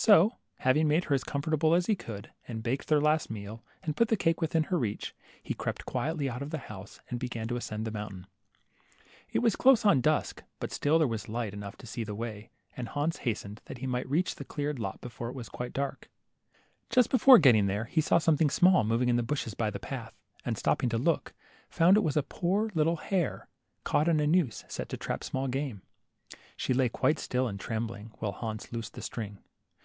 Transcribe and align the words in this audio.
So 0.00 0.36
having 0.58 0.86
made 0.86 1.06
her 1.06 1.14
as 1.16 1.24
comfortable 1.24 1.74
as 1.74 1.86
he 1.86 1.96
could, 1.96 2.30
and 2.46 2.62
baked 2.62 2.86
their 2.86 3.00
last 3.00 3.30
meal, 3.30 3.64
and 3.82 3.96
put 3.96 4.06
the 4.06 4.16
cake 4.16 4.40
within 4.40 4.62
her 4.64 4.78
reach, 4.78 5.12
he 5.42 5.54
crept 5.54 5.86
quietly 5.86 6.30
out 6.30 6.40
of 6.40 6.50
the 6.50 6.58
house, 6.58 7.00
and 7.10 7.18
began 7.18 7.48
to 7.48 7.56
ascend 7.56 7.84
the 7.84 7.90
mountain. 7.90 8.28
It 9.32 9.40
was 9.40 9.56
close 9.56 9.84
on 9.84 10.00
dusk, 10.00 10.44
but 10.60 10.70
still 10.70 11.00
there 11.00 11.08
was 11.08 11.28
light 11.28 11.46
LITTLE 11.46 11.62
HANS, 11.62 11.62
29 11.62 11.66
enough 11.66 11.76
to 11.78 11.86
see 11.88 12.04
the 12.04 12.14
way, 12.14 12.50
and 12.76 12.88
Hans 12.90 13.16
hastened, 13.18 13.60
that 13.64 13.78
he 13.78 13.88
might 13.88 14.08
reach 14.08 14.36
the 14.36 14.44
cleared 14.44 14.78
lot 14.78 15.00
before 15.00 15.30
it 15.30 15.34
was 15.34 15.48
quite 15.48 15.72
dark. 15.72 16.08
Just 16.90 17.10
before 17.10 17.40
getting 17.40 17.66
there, 17.66 17.86
he 17.86 18.00
saw 18.00 18.18
something 18.18 18.50
small 18.50 18.84
moving 18.84 19.08
in 19.08 19.16
the 19.16 19.24
bushes 19.24 19.54
by 19.54 19.68
the 19.68 19.80
path, 19.80 20.14
and 20.44 20.56
stopping 20.56 20.88
to 20.90 20.98
look, 20.98 21.34
found 21.68 21.96
it 21.96 22.04
was 22.04 22.16
a 22.16 22.22
poor 22.22 22.70
little 22.72 22.96
hare, 22.98 23.48
caught 23.82 24.06
in 24.06 24.20
a 24.20 24.28
noose 24.28 24.64
set 24.68 24.88
to 24.90 24.96
trap 24.96 25.24
small 25.24 25.48
game. 25.48 25.82
She 26.56 26.72
lay 26.72 26.88
quite 26.88 27.18
still 27.18 27.48
and 27.48 27.58
trembling, 27.58 28.12
while 28.20 28.30
Hans 28.32 28.70
loosed 28.72 28.94
the 28.94 29.02
string. 29.02 29.38